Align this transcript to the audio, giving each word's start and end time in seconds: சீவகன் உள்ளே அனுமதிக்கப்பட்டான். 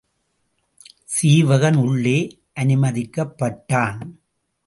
சீவகன் 1.05 1.75
உள்ளே 1.75 2.39
அனுமதிக்கப்பட்டான். 2.59 3.99